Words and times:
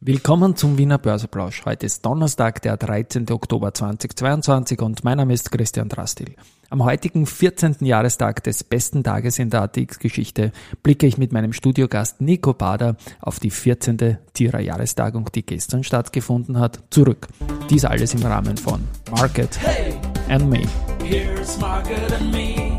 Willkommen 0.00 0.54
zum 0.54 0.78
Wiener 0.78 0.96
Börseplausch. 0.96 1.64
Heute 1.64 1.86
ist 1.86 2.06
Donnerstag, 2.06 2.62
der 2.62 2.76
13. 2.76 3.28
Oktober 3.32 3.74
2022 3.74 4.80
und 4.80 5.02
mein 5.02 5.16
Name 5.16 5.34
ist 5.34 5.50
Christian 5.50 5.88
Drastil. 5.88 6.36
Am 6.70 6.84
heutigen 6.84 7.26
14. 7.26 7.78
Jahrestag 7.80 8.44
des 8.44 8.62
besten 8.62 9.02
Tages 9.02 9.40
in 9.40 9.50
der 9.50 9.62
ATX-Geschichte 9.62 10.52
blicke 10.84 11.08
ich 11.08 11.18
mit 11.18 11.32
meinem 11.32 11.52
Studiogast 11.52 12.20
Nico 12.20 12.54
Bader 12.54 12.96
auf 13.20 13.40
die 13.40 13.50
14. 13.50 14.18
Tierer 14.34 14.60
Jahrestagung, 14.60 15.30
die 15.34 15.44
gestern 15.44 15.82
stattgefunden 15.82 16.60
hat, 16.60 16.78
zurück. 16.90 17.26
Dies 17.68 17.84
alles 17.84 18.14
im 18.14 18.22
Rahmen 18.22 18.56
von 18.56 18.80
Market 19.10 19.58
hey, 19.60 19.94
and 20.28 20.48
Me. 20.48 20.62
Here's 21.02 21.58
Market 21.58 22.12
and 22.12 22.30
Me. 22.30 22.78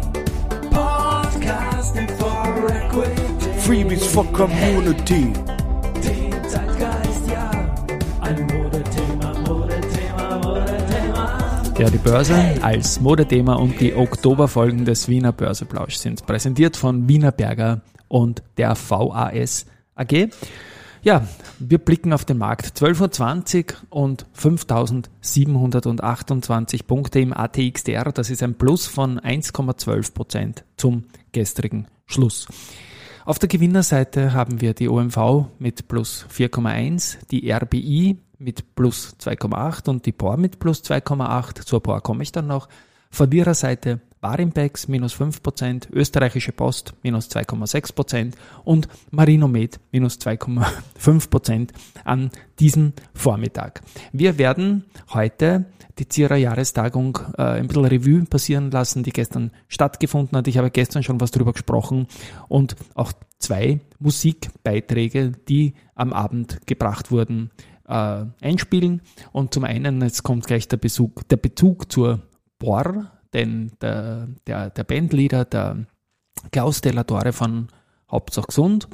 Podcasting 0.71 2.07
for 2.17 2.69
Equity. 2.69 3.59
Freebies 3.59 4.05
for 4.05 4.23
Community. 4.31 5.33
Ja, 11.79 11.89
die 11.89 11.97
Börse 11.97 12.35
als 12.61 12.99
Modethema 12.99 13.55
und 13.55 13.79
die 13.79 13.95
Oktoberfolgen 13.95 14.83
des 14.83 15.07
Wiener 15.07 15.31
Börseplausch 15.31 15.95
sind 15.95 16.25
präsentiert 16.25 16.75
von 16.75 17.07
Wiener 17.07 17.31
Berger 17.31 17.79
und 18.09 18.43
der 18.57 18.75
VAS 18.75 19.65
AG. 19.95 20.27
Ja, 21.03 21.25
wir 21.57 21.77
blicken 21.77 22.11
auf 22.11 22.25
den 22.25 22.37
Markt. 22.37 22.77
12.20 22.77 23.75
Uhr 23.91 23.91
und 23.91 24.25
5.728 24.37 26.85
Punkte 26.85 27.21
im 27.21 27.31
ATXDR. 27.31 28.11
Das 28.11 28.29
ist 28.29 28.43
ein 28.43 28.55
Plus 28.55 28.85
von 28.85 29.17
1,12 29.17 30.13
Prozent 30.13 30.65
zum 30.75 31.05
gestrigen 31.31 31.87
Schluss. 32.07 32.49
Auf 33.23 33.39
der 33.39 33.47
Gewinnerseite 33.47 34.33
haben 34.33 34.59
wir 34.59 34.73
die 34.73 34.89
OMV 34.89 35.45
mit 35.59 35.87
plus 35.87 36.25
4,1, 36.29 37.19
die 37.31 37.49
RBI 37.49 38.17
mit 38.39 38.75
plus 38.75 39.15
2,8 39.19 39.89
und 39.89 40.05
die 40.05 40.11
POR 40.11 40.37
mit 40.37 40.59
plus 40.59 40.83
2,8. 40.83 41.65
Zur 41.65 41.83
POR 41.83 42.01
komme 42.01 42.23
ich 42.23 42.31
dann 42.31 42.47
noch. 42.47 42.67
Verliererseite 43.11 44.01
Barimpex 44.21 44.87
minus 44.87 45.15
5%, 45.15 45.91
Österreichische 45.91 46.51
Post 46.51 46.93
minus 47.03 47.29
2,6% 47.29 48.33
und 48.63 48.87
Marinomed 49.11 49.79
minus 49.91 50.17
2,5% 50.19 51.69
an 52.03 52.29
diesem 52.59 52.93
Vormittag. 53.13 53.81
Wir 54.11 54.37
werden 54.37 54.85
heute 55.13 55.65
die 55.99 56.07
Zierer 56.07 56.35
Jahrestagung 56.35 57.19
äh, 57.37 57.43
ein 57.43 57.67
bisschen 57.67 57.85
Revue 57.85 58.25
passieren 58.25 58.71
lassen, 58.71 59.03
die 59.03 59.11
gestern 59.11 59.51
stattgefunden 59.67 60.37
hat. 60.37 60.47
Ich 60.47 60.57
habe 60.57 60.71
gestern 60.71 61.03
schon 61.03 61.19
was 61.19 61.31
darüber 61.31 61.53
gesprochen 61.53 62.07
und 62.47 62.75
auch 62.95 63.11
zwei 63.37 63.79
Musikbeiträge, 63.99 65.31
die 65.47 65.73
am 65.95 66.13
Abend 66.13 66.65
gebracht 66.67 67.11
wurden, 67.11 67.51
äh, 67.89 68.25
einspielen. 68.41 69.01
Und 69.31 69.53
zum 69.53 69.65
einen, 69.65 70.01
jetzt 70.01 70.23
kommt 70.23 70.47
gleich 70.47 70.67
der 70.67 70.77
Bezug, 70.77 71.27
der 71.27 71.37
Bezug 71.37 71.91
zur 71.91 72.21
Bor, 72.59 73.11
denn 73.33 73.71
der, 73.81 74.27
der, 74.47 74.69
der 74.69 74.83
Bandleader, 74.83 75.45
der 75.45 75.85
Klaus 76.51 76.81
Delatore 76.81 77.33
von 77.33 77.67
Hauptsache 78.09 78.47
Gesund, 78.47 78.87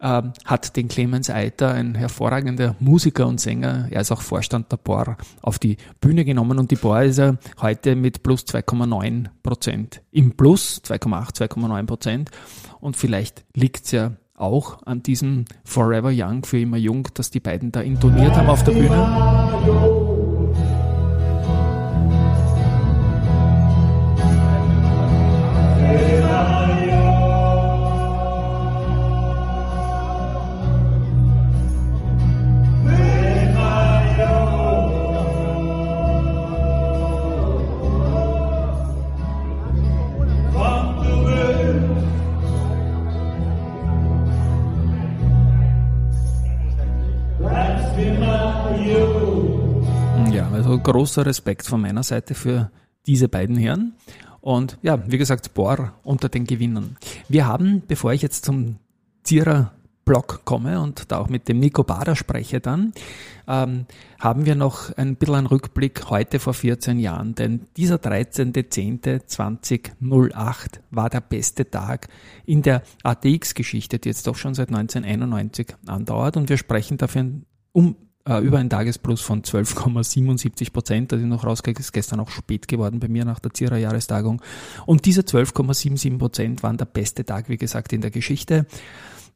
äh, 0.00 0.22
hat 0.44 0.76
den 0.76 0.88
Clemens 0.88 1.30
Eiter, 1.30 1.72
ein 1.72 1.94
hervorragender 1.94 2.76
Musiker 2.78 3.26
und 3.26 3.40
Sänger, 3.40 3.88
er 3.90 4.00
ist 4.00 4.12
auch 4.12 4.22
Vorstand 4.22 4.70
der 4.70 4.76
BOR, 4.76 5.16
auf 5.42 5.58
die 5.58 5.76
Bühne 6.00 6.24
genommen 6.24 6.58
und 6.58 6.70
die 6.70 6.76
BOR 6.76 7.02
ist 7.02 7.18
er 7.18 7.38
heute 7.60 7.96
mit 7.96 8.22
plus 8.22 8.42
2,9 8.46 9.26
Prozent 9.42 10.02
im 10.10 10.36
Plus, 10.36 10.82
2,8, 10.84 11.48
2,9 11.48 11.86
Prozent 11.86 12.30
und 12.80 12.96
vielleicht 12.96 13.44
liegt 13.54 13.86
es 13.86 13.90
ja 13.92 14.12
auch 14.40 14.78
an 14.84 15.02
diesem 15.02 15.44
Forever 15.64 16.10
Young 16.12 16.44
für 16.44 16.60
immer 16.60 16.76
jung, 16.76 17.08
dass 17.14 17.30
die 17.30 17.40
beiden 17.40 17.72
da 17.72 17.80
intoniert 17.80 18.34
haben 18.34 18.48
auf 18.48 18.64
der 18.64 18.72
Bühne. 18.72 19.97
Großer 50.88 51.24
Respekt 51.26 51.66
von 51.66 51.82
meiner 51.82 52.02
Seite 52.02 52.34
für 52.34 52.70
diese 53.06 53.28
beiden 53.28 53.56
Herren. 53.56 53.92
Und 54.40 54.78
ja, 54.80 54.98
wie 55.06 55.18
gesagt, 55.18 55.52
Bohr 55.52 55.92
unter 56.02 56.30
den 56.30 56.46
Gewinnern. 56.46 56.96
Wir 57.28 57.46
haben, 57.46 57.82
bevor 57.86 58.14
ich 58.14 58.22
jetzt 58.22 58.46
zum 58.46 58.76
Zierer 59.22 59.72
Blog 60.06 60.46
komme 60.46 60.80
und 60.80 61.12
da 61.12 61.18
auch 61.18 61.28
mit 61.28 61.46
dem 61.48 61.60
Nico 61.60 61.84
Bader 61.84 62.16
spreche 62.16 62.60
dann, 62.60 62.94
ähm, 63.46 63.84
haben 64.18 64.46
wir 64.46 64.54
noch 64.54 64.96
ein 64.96 65.16
bisschen 65.16 65.34
einen 65.34 65.46
Rückblick 65.46 66.08
heute 66.08 66.38
vor 66.38 66.54
14 66.54 66.98
Jahren, 66.98 67.34
denn 67.34 67.66
dieser 67.76 67.96
13.10.2008 67.96 70.80
war 70.90 71.10
der 71.10 71.20
beste 71.20 71.70
Tag 71.70 72.08
in 72.46 72.62
der 72.62 72.82
ATX-Geschichte, 73.02 73.98
die 73.98 74.08
jetzt 74.08 74.26
doch 74.26 74.36
schon 74.36 74.54
seit 74.54 74.70
1991 74.70 75.74
andauert 75.86 76.38
und 76.38 76.48
wir 76.48 76.56
sprechen 76.56 76.96
dafür 76.96 77.26
um 77.72 77.94
äh, 78.26 78.38
über 78.40 78.58
ein 78.58 78.70
Tagesplus 78.70 79.20
von 79.20 79.42
12,77 79.42 80.72
Prozent. 80.72 81.12
Das 81.12 81.20
ist 81.20 81.26
noch 81.26 81.44
rausgegangen, 81.44 81.80
ist 81.80 81.92
gestern 81.92 82.20
auch 82.20 82.30
spät 82.30 82.68
geworden 82.68 83.00
bei 83.00 83.08
mir 83.08 83.24
nach 83.24 83.38
der 83.38 83.52
Zierer 83.52 83.76
Jahrestagung. 83.76 84.42
Und 84.86 85.04
diese 85.04 85.22
12,77 85.22 86.18
Prozent 86.18 86.62
waren 86.62 86.76
der 86.76 86.86
beste 86.86 87.24
Tag, 87.24 87.48
wie 87.48 87.56
gesagt, 87.56 87.92
in 87.92 88.00
der 88.00 88.10
Geschichte. 88.10 88.66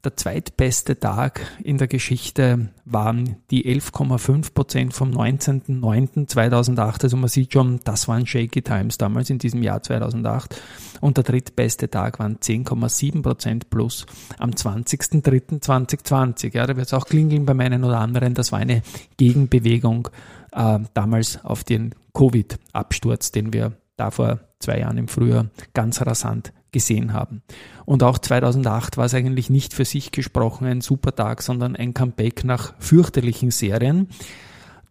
Der 0.04 0.16
zweitbeste 0.16 0.98
Tag 0.98 1.42
in 1.62 1.78
der 1.78 1.86
Geschichte 1.86 2.70
waren 2.84 3.36
die 3.52 3.72
11,5 3.72 4.52
Prozent 4.52 4.94
vom 4.94 5.12
19.09.2008. 5.12 7.04
Also 7.04 7.16
man 7.16 7.28
sieht 7.28 7.52
schon, 7.52 7.78
das 7.84 8.08
waren 8.08 8.26
shaky 8.26 8.62
times 8.62 8.98
damals 8.98 9.30
in 9.30 9.38
diesem 9.38 9.62
Jahr 9.62 9.80
2008. 9.80 10.60
Und 11.00 11.18
der 11.18 11.24
drittbeste 11.24 11.88
Tag 11.88 12.18
waren 12.18 12.38
10,7 12.38 13.22
Prozent 13.22 13.70
plus 13.70 14.04
am 14.38 14.50
20.03.2020. 14.50 16.52
Ja, 16.52 16.66
da 16.66 16.76
wird 16.76 16.88
es 16.88 16.94
auch 16.94 17.06
klingeln 17.06 17.46
bei 17.46 17.54
meinen 17.54 17.84
oder 17.84 18.00
anderen. 18.00 18.34
Das 18.34 18.50
war 18.50 18.58
eine 18.58 18.82
Gegenbewegung 19.18 20.08
äh, 20.50 20.80
damals 20.94 21.44
auf 21.44 21.62
den 21.62 21.94
Covid-Absturz, 22.12 23.30
den 23.30 23.52
wir 23.52 23.74
da 23.96 24.10
vor 24.10 24.40
zwei 24.58 24.80
Jahren 24.80 24.98
im 24.98 25.06
Frühjahr 25.06 25.46
ganz 25.74 26.02
rasant 26.02 26.52
gesehen 26.72 27.12
haben. 27.12 27.42
Und 27.84 28.02
auch 28.02 28.18
2008 28.18 28.96
war 28.96 29.04
es 29.04 29.14
eigentlich 29.14 29.50
nicht 29.50 29.74
für 29.74 29.84
sich 29.84 30.10
gesprochen 30.10 30.66
ein 30.66 30.80
super 30.80 31.14
Tag, 31.14 31.42
sondern 31.42 31.76
ein 31.76 31.94
Comeback 31.94 32.44
nach 32.44 32.74
fürchterlichen 32.78 33.50
Serien. 33.50 34.08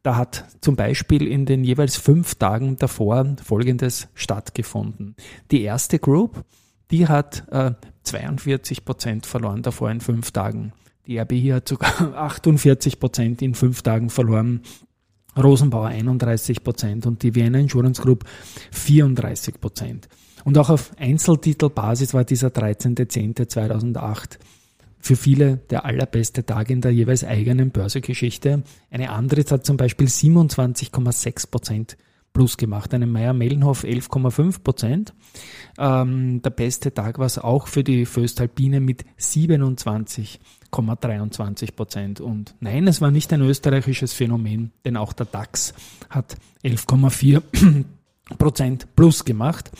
Da 0.03 0.15
hat 0.15 0.45
zum 0.61 0.75
Beispiel 0.75 1.27
in 1.27 1.45
den 1.45 1.63
jeweils 1.63 1.95
fünf 1.95 2.35
Tagen 2.35 2.77
davor 2.77 3.35
Folgendes 3.43 4.07
stattgefunden. 4.15 5.15
Die 5.51 5.61
erste 5.61 5.99
Group, 5.99 6.43
die 6.89 7.07
hat 7.07 7.47
äh, 7.51 7.73
42 8.03 8.83
Prozent 8.83 9.25
verloren 9.25 9.61
davor 9.61 9.91
in 9.91 10.01
fünf 10.01 10.31
Tagen. 10.31 10.73
Die 11.05 11.19
RBI 11.19 11.49
hat 11.49 11.67
sogar 11.67 12.15
48 12.15 12.99
Prozent 12.99 13.41
in 13.41 13.53
fünf 13.53 13.81
Tagen 13.81 14.09
verloren. 14.09 14.61
Rosenbauer 15.37 15.87
31 15.87 16.63
Prozent 16.63 17.05
und 17.05 17.23
die 17.23 17.35
Vienna 17.35 17.59
Insurance 17.59 18.01
Group 18.01 18.25
34 18.71 19.59
Prozent. 19.59 20.09
Und 20.43 20.57
auch 20.57 20.69
auf 20.69 20.91
Einzeltitelbasis 20.97 22.13
war 22.13 22.23
dieser 22.23 22.49
13.10.2008 22.49 24.39
für 24.99 25.15
viele 25.15 25.57
der 25.69 25.85
allerbeste 25.85 26.45
Tag 26.45 26.69
in 26.69 26.81
der 26.81 26.91
jeweils 26.91 27.23
eigenen 27.23 27.71
Börsegeschichte. 27.71 28.63
Eine 28.89 29.09
andere 29.09 29.43
hat 29.49 29.65
zum 29.65 29.77
Beispiel 29.77 30.07
27,6 30.07 31.49
Prozent 31.49 31.97
plus 32.33 32.57
gemacht. 32.57 32.93
Eine 32.93 33.07
Meier 33.07 33.33
Mellenhof 33.33 33.83
11,5 33.83 34.63
Prozent. 34.63 35.13
Ähm, 35.77 36.41
der 36.41 36.51
beste 36.51 36.93
Tag 36.93 37.19
war 37.19 37.25
es 37.25 37.37
auch 37.37 37.67
für 37.67 37.83
die 37.83 38.05
Föstalpine 38.05 38.79
mit 38.79 39.05
27,23 40.71 41.75
Prozent. 41.75 42.21
Und 42.21 42.55
nein, 42.59 42.87
es 42.87 43.01
war 43.01 43.11
nicht 43.11 43.31
ein 43.33 43.41
österreichisches 43.41 44.13
Phänomen, 44.13 44.71
denn 44.85 44.97
auch 44.97 45.13
der 45.13 45.25
DAX 45.25 45.73
hat 46.09 46.37
11,4 46.63 47.85
Prozent 48.37 48.95
plus 48.95 49.25
gemacht. 49.25 49.71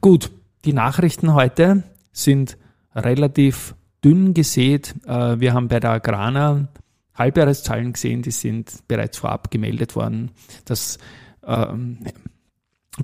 Gut, 0.00 0.30
die 0.64 0.72
Nachrichten 0.72 1.34
heute 1.34 1.84
sind 2.12 2.58
relativ 2.94 3.74
dünn 4.04 4.34
gesät. 4.34 4.94
Äh, 5.06 5.40
wir 5.40 5.54
haben 5.54 5.68
bei 5.68 5.80
der 5.80 5.90
Agrana 5.90 6.68
Halbjahreszahlen 7.14 7.92
gesehen, 7.92 8.22
die 8.22 8.30
sind 8.30 8.86
bereits 8.86 9.18
vorab 9.18 9.50
gemeldet 9.50 9.96
worden. 9.96 10.30
Das 10.64 10.98
ähm, 11.44 11.98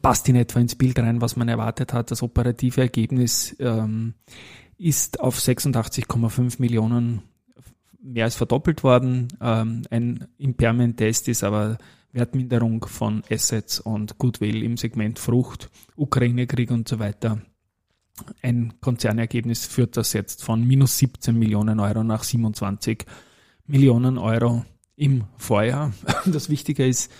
passt 0.03 0.29
in 0.29 0.37
etwa 0.37 0.61
ins 0.61 0.77
Bild 0.77 0.99
rein, 0.99 1.21
was 1.21 1.37
man 1.37 1.49
erwartet 1.49 1.93
hat. 1.93 2.11
Das 2.11 2.23
operative 2.23 2.81
Ergebnis 2.81 3.57
ähm, 3.59 4.15
ist 4.79 5.21
auf 5.21 5.39
86,5 5.39 6.61
Millionen 6.61 7.23
mehr 8.01 8.25
als 8.25 8.37
verdoppelt 8.37 8.85
worden. 8.85 9.29
Ähm, 9.41 9.83
ein 9.91 10.29
Impairment-Test 10.39 11.29
ist 11.29 11.43
aber 11.43 11.79
Wertminderung 12.13 12.85
von 12.87 13.23
Assets 13.31 13.81
und 13.81 14.19
Goodwill 14.19 14.63
im 14.63 14.77
Segment 14.77 15.19
Frucht, 15.19 15.71
Ukraine-Krieg 15.97 16.71
und 16.71 16.87
so 16.87 16.99
weiter. 16.99 17.43
Ein 18.43 18.75
Konzernergebnis 18.81 19.67
führt 19.67 19.97
das 19.97 20.13
jetzt 20.13 20.45
von 20.45 20.65
minus 20.65 20.99
17 20.99 21.37
Millionen 21.37 21.81
Euro 21.81 22.05
nach 22.05 22.23
27 22.23 23.05
Millionen 23.67 24.19
Euro 24.19 24.65
im 24.97 25.25
Vorjahr. 25.37 25.93
Das 26.27 26.49
Wichtige 26.49 26.87
ist, 26.87 27.11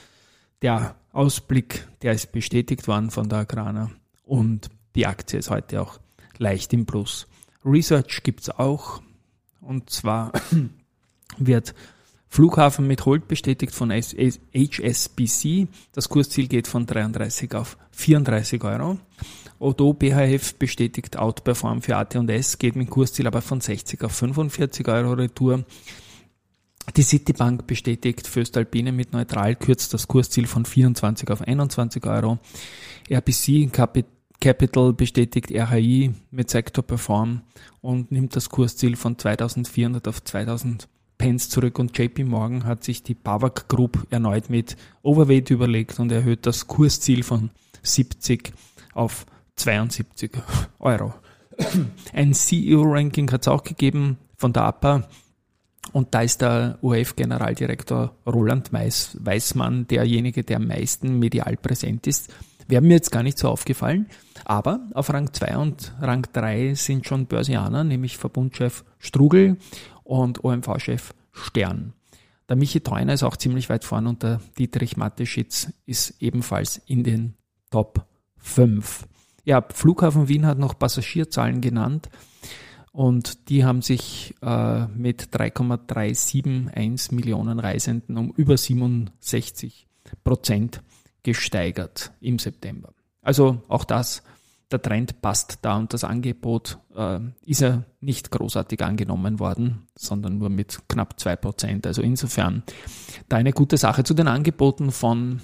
der 0.63 0.95
Ausblick, 1.13 1.87
der 2.03 2.13
ist 2.13 2.33
bestätigt 2.33 2.87
worden 2.87 3.11
von 3.11 3.29
der 3.29 3.41
Agrana 3.41 3.91
und 4.23 4.71
die 4.95 5.07
Aktie 5.07 5.39
ist 5.39 5.51
heute 5.51 5.83
auch 5.83 5.99
leicht 6.39 6.73
im 6.73 6.87
Plus. 6.87 7.27
Research 7.65 8.23
gibt's 8.23 8.51
auch 8.51 9.01
und 9.61 9.91
zwar 9.91 10.33
wird 11.39 11.75
Flughafen 12.29 12.87
mit 12.87 13.07
Hold 13.07 13.29
bestätigt 13.29 13.73
von 13.73 13.93
HSBC. 13.93 15.69
Das 15.93 16.09
Kursziel 16.09 16.49
geht 16.49 16.67
von 16.67 16.85
33 16.85 17.55
auf 17.55 17.77
34 17.93 18.65
Euro. 18.65 18.99
Odo 19.61 19.93
BHF 19.93 20.55
bestätigt 20.57 21.17
Outperform 21.17 21.81
für 21.81 21.97
AT&S, 21.97 22.59
geht 22.59 22.75
mit 22.75 22.91
Kursziel 22.91 23.29
aber 23.29 23.41
von 23.41 23.61
60 23.61 24.03
auf 24.03 24.13
45 24.13 24.89
Euro 24.89 25.13
Retour. 25.13 25.65
Die 26.97 27.03
Citibank 27.03 27.67
bestätigt 27.67 28.27
Föstalpine 28.27 28.91
mit 28.91 29.13
neutral, 29.13 29.55
kürzt 29.55 29.95
das 29.95 30.09
Kursziel 30.09 30.47
von 30.47 30.65
24 30.65 31.31
auf 31.31 31.41
21 31.41 32.05
Euro. 32.05 32.39
RBC 33.09 33.73
Capital 33.73 34.11
bestätigt 34.93 35.51
RHI 35.51 36.13
mit 36.31 36.51
Sector 36.51 36.85
Perform 36.85 37.43
und 37.81 38.13
nimmt 38.13 38.37
das 38.37 38.51
Kursziel 38.51 38.97
von 38.97 39.19
2400 39.19 40.07
auf 40.09 40.23
2000 40.23 40.89
Pence 41.19 41.49
zurück 41.49 41.79
und 41.79 41.97
JP 41.97 42.25
Morgan 42.25 42.65
hat 42.65 42.85
sich 42.85 43.03
die 43.03 43.15
Bavak 43.15 43.69
Group 43.69 44.07
erneut 44.11 44.51
mit 44.51 44.77
Overweight 45.03 45.51
überlegt 45.51 45.99
und 46.01 46.13
erhöht 46.13 46.45
das 46.47 46.67
Kursziel 46.67 47.23
von 47.23 47.51
70 47.83 48.53
auf 48.93 49.27
72 49.57 50.33
Euro. 50.79 51.15
Ein 52.13 52.35
CEO-Ranking 52.35 53.31
hat 53.31 53.43
es 53.43 53.49
auch 53.49 53.63
gegeben 53.63 54.19
von 54.37 54.53
der 54.53 54.65
APA 54.65 55.09
und 55.93 56.15
da 56.15 56.23
ist 56.23 56.41
der 56.41 56.79
ORF-Generaldirektor 56.83 58.17
Roland 58.27 58.73
Weiß, 58.73 59.17
derjenige, 59.89 60.43
der 60.43 60.57
am 60.57 60.67
meisten 60.67 61.19
medial 61.19 61.57
präsent 61.57 62.07
ist. 62.07 62.35
Wäre 62.69 62.83
mir 62.83 62.95
jetzt 62.95 63.13
gar 63.13 63.23
nicht 63.23 63.39
so 63.39 63.49
aufgefallen, 63.49 64.07
aber 64.45 64.81
auf 64.95 65.13
Rang 65.13 65.33
2 65.33 65.57
und 65.57 65.95
Rang 66.01 66.27
3 66.33 66.75
sind 66.75 67.07
schon 67.07 67.27
Börsianer, 67.27 67.85
nämlich 67.85 68.17
Verbundchef 68.17 68.85
Strugel 68.99 69.59
und 70.03 70.45
OMV-Chef 70.45 71.15
Stern. 71.33 71.93
Der 72.49 72.57
Michi 72.57 72.81
Theuner 72.81 73.15
ist 73.15 73.23
auch 73.23 73.37
ziemlich 73.37 73.69
weit 73.71 73.85
vorn 73.85 74.07
und 74.07 74.23
der 74.23 74.41
Dietrich 74.59 74.97
Mateschitz 74.97 75.73
ist 75.87 76.15
ebenfalls 76.21 76.81
in 76.87 77.03
den 77.03 77.35
Top 77.71 78.07
5. 78.37 79.07
Ja, 79.45 79.65
Flughafen 79.73 80.29
Wien 80.29 80.47
hat 80.47 80.59
noch 80.59 80.79
Passagierzahlen 80.79 81.61
genannt 81.61 82.09
und 82.93 83.49
die 83.49 83.65
haben 83.65 83.83
sich 83.83 84.35
äh, 84.43 84.87
mit 84.87 85.35
3,371 85.35 87.13
Millionen 87.13 87.59
Reisenden 87.59 88.17
um 88.17 88.31
über 88.37 88.57
67 88.57 89.87
Prozent 90.23 90.83
gesteigert 91.25 92.13
im 92.21 92.39
September. 92.39 92.91
Also 93.23 93.63
auch 93.67 93.85
das, 93.85 94.23
der 94.71 94.81
Trend 94.81 95.21
passt 95.21 95.59
da 95.63 95.77
und 95.77 95.93
das 95.93 96.05
Angebot 96.05 96.79
äh, 96.95 97.19
ist 97.45 97.61
ja 97.61 97.83
nicht 98.01 98.31
großartig 98.31 98.83
angenommen 98.83 99.41
worden, 99.41 99.89
sondern 99.97 100.39
nur 100.39 100.51
mit 100.51 100.81
knapp 100.89 101.19
zwei 101.19 101.35
Prozent. 101.35 101.87
Also 101.87 102.03
insofern 102.03 102.63
da 103.29 103.37
eine 103.37 103.53
gute 103.53 103.77
Sache 103.77 104.05
zu 104.05 104.15
den 104.15 104.29
Angeboten 104.29 104.93
von 104.93 105.41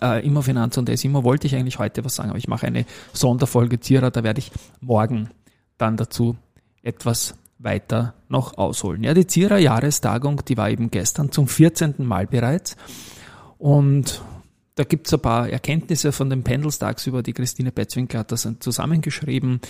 äh, 0.00 0.24
Immofinanz 0.24 0.76
und 0.76 0.88
Esimo 0.88 1.24
wollte 1.24 1.46
ich 1.46 1.54
eigentlich 1.56 1.78
heute 1.78 2.04
was 2.04 2.16
sagen, 2.16 2.30
aber 2.30 2.38
ich 2.38 2.48
mache 2.48 2.66
eine 2.66 2.84
Sonderfolge 3.12 3.80
Zierer, 3.80 4.10
da 4.10 4.22
werde 4.22 4.38
ich 4.38 4.52
morgen 4.80 5.30
dann 5.78 5.96
dazu 5.96 6.36
etwas 6.82 7.34
weiter 7.58 8.14
noch 8.28 8.58
ausholen. 8.58 9.04
Ja, 9.04 9.14
die 9.14 9.26
Zierer 9.26 9.58
Jahrestagung, 9.58 10.42
die 10.46 10.56
war 10.56 10.70
eben 10.70 10.90
gestern 10.90 11.30
zum 11.30 11.46
14. 11.46 11.94
Mal 11.98 12.26
bereits. 12.26 12.76
Und 13.58 14.20
da 14.74 14.84
gibt 14.84 15.06
es 15.06 15.14
ein 15.14 15.20
paar 15.20 15.48
Erkenntnisse 15.48 16.12
von 16.12 16.30
den 16.30 16.42
Pendelstags 16.42 17.06
über 17.06 17.22
die 17.22 17.32
Christine 17.32 17.72
Betzwinkel 17.72 18.20
hat 18.20 18.32
das 18.32 18.48
zusammengeschrieben. 18.60 19.60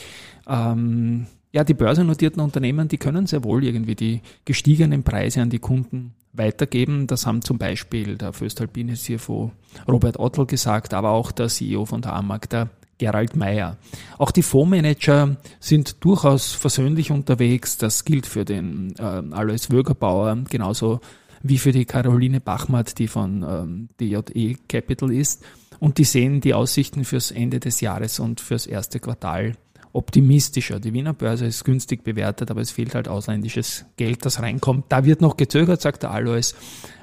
Ähm, 0.46 1.26
ja, 1.52 1.64
die 1.64 1.74
börsennotierten 1.74 2.40
Unternehmen, 2.40 2.88
die 2.88 2.98
können 2.98 3.26
sehr 3.26 3.44
wohl 3.44 3.64
irgendwie 3.64 3.94
die 3.94 4.22
gestiegenen 4.44 5.02
Preise 5.02 5.42
an 5.42 5.50
die 5.50 5.58
Kunden 5.58 6.14
weitergeben. 6.32 7.06
Das 7.06 7.26
haben 7.26 7.42
zum 7.42 7.58
Beispiel 7.58 8.16
der 8.16 8.32
Föstalpine 8.32 8.94
CFO 8.94 9.52
Robert 9.86 10.18
Ottl 10.18 10.46
gesagt, 10.46 10.94
aber 10.94 11.10
auch 11.10 11.30
der 11.30 11.48
CEO 11.48 11.84
von 11.84 12.00
der 12.00 12.14
AMAG, 12.14 12.48
der 12.48 12.70
Gerald 12.98 13.36
Meyer. 13.36 13.78
Auch 14.16 14.30
die 14.30 14.42
Fondsmanager 14.42 15.36
sind 15.58 16.04
durchaus 16.04 16.52
versöhnlich 16.52 17.10
unterwegs. 17.10 17.76
Das 17.76 18.04
gilt 18.04 18.26
für 18.26 18.44
den 18.44 18.94
äh, 18.98 19.02
Alois 19.02 19.70
Wögerbauer, 19.70 20.38
genauso 20.48 21.00
wie 21.42 21.58
für 21.58 21.72
die 21.72 21.84
Caroline 21.84 22.40
Bachmatt, 22.40 22.98
die 22.98 23.08
von 23.08 23.44
ähm, 23.48 23.88
DJE 24.00 24.56
Capital 24.68 25.12
ist. 25.12 25.44
Und 25.78 25.98
die 25.98 26.04
sehen 26.04 26.40
die 26.40 26.54
Aussichten 26.54 27.04
fürs 27.04 27.30
Ende 27.30 27.58
des 27.58 27.80
Jahres 27.80 28.20
und 28.20 28.40
fürs 28.40 28.66
erste 28.66 29.00
Quartal 29.00 29.54
optimistischer. 29.92 30.80
Die 30.80 30.92
Wiener 30.92 31.12
Börse 31.12 31.46
ist 31.46 31.64
günstig 31.64 32.04
bewertet, 32.04 32.50
aber 32.50 32.60
es 32.60 32.70
fehlt 32.70 32.94
halt 32.94 33.08
ausländisches 33.08 33.84
Geld, 33.96 34.24
das 34.24 34.40
reinkommt. 34.40 34.86
Da 34.88 35.04
wird 35.04 35.20
noch 35.20 35.36
gezögert, 35.36 35.80
sagt 35.80 36.02
der 36.02 36.12
Alois. 36.12 36.54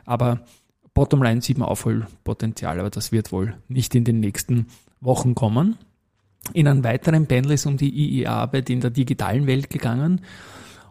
Aber 0.06 0.42
Bottomline 0.94 1.42
sieht 1.42 1.58
man 1.58 1.68
Aufholpotenzial, 1.68 2.80
aber 2.80 2.90
das 2.90 3.12
wird 3.12 3.32
wohl 3.32 3.56
nicht 3.68 3.94
in 3.96 4.06
den 4.06 4.20
nächsten 4.20 4.68
Wochen 5.02 5.36
kommen. 5.36 5.78
In 6.54 6.68
einem 6.68 6.84
weiteren 6.84 7.28
Panel 7.28 7.52
ist 7.52 7.66
um 7.66 7.78
die 7.78 7.94
IIA-Arbeit 7.94 8.70
in 8.70 8.82
der 8.82 8.90
digitalen 8.90 9.46
Welt 9.46 9.70
gegangen. 9.70 10.22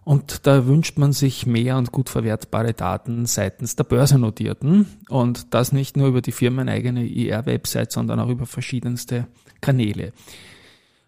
Und 0.09 0.47
da 0.47 0.67
wünscht 0.67 0.97
man 0.97 1.13
sich 1.13 1.45
mehr 1.45 1.77
und 1.77 1.93
gut 1.93 2.09
verwertbare 2.09 2.73
Daten 2.73 3.27
seitens 3.27 3.77
der 3.77 3.85
Börsennotierten. 3.85 4.87
Und 5.11 5.53
das 5.53 5.71
nicht 5.71 5.99
nur 5.99 6.09
über 6.09 6.23
die 6.23 6.33
firmeneigene 6.33 7.05
IR-Website, 7.05 7.93
sondern 7.93 8.19
auch 8.19 8.31
über 8.31 8.47
verschiedenste 8.47 9.27
Kanäle. 9.61 10.15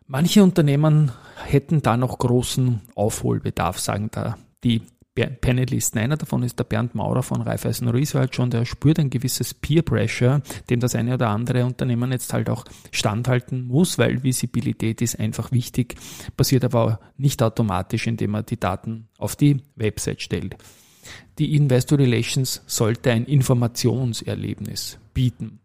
Manche 0.07 0.43
Unternehmen 0.43 1.13
hätten 1.47 1.81
da 1.81 1.97
noch 1.97 2.19
großen 2.19 2.83
Aufholbedarf, 2.95 3.79
sagen 3.79 4.11
da 4.13 4.37
die 4.65 4.83
Panelisten. 5.27 6.01
Einer 6.01 6.17
davon 6.17 6.43
ist 6.43 6.59
der 6.59 6.65
Bernd 6.65 6.95
Maurer 6.95 7.23
von 7.23 7.43
Raiffeisen 7.43 7.89
Research 7.89 8.39
und 8.39 8.55
er 8.55 8.65
spürt 8.65 8.99
ein 8.99 9.11
gewisses 9.11 9.55
Peer 9.55 9.83
Pressure, 9.83 10.43
dem 10.69 10.81
das 10.81 10.95
eine 10.95 11.15
oder 11.15 11.29
andere 11.29 11.65
Unternehmen 11.65 12.13
jetzt 12.13 12.33
halt 12.33 12.49
auch 12.49 12.65
standhalten 12.91 13.67
muss, 13.67 13.99
weil 13.99 14.23
Visibilität 14.23 15.03
ist 15.03 15.19
einfach 15.19 15.53
wichtig, 15.53 15.97
passiert 16.37 16.65
aber 16.65 17.01
nicht 17.17 17.43
automatisch, 17.43 18.07
indem 18.07 18.33
man 18.33 18.47
die 18.47 18.59
Daten 18.59 19.09
auf 19.19 19.37
die 19.37 19.59
Website 19.77 20.23
stellt. 20.23 20.57
Die 21.39 21.57
Investor 21.57 21.99
Relations 21.99 22.63
sollte 22.67 23.11
ein 23.11 23.25
Informationserlebnis 23.25 24.99
bieten 25.15 25.61